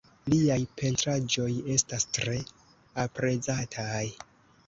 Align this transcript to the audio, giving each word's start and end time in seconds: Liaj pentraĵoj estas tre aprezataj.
Liaj 0.33 0.55
pentraĵoj 0.79 1.49
estas 1.75 2.07
tre 2.17 2.35
aprezataj. 3.05 4.05